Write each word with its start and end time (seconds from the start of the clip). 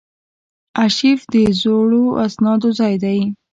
ارشیف 0.83 1.19
د 1.31 1.33
زړو 1.61 2.03
اسنادو 2.25 2.69
ځای 2.79 2.95
دی 3.03 3.19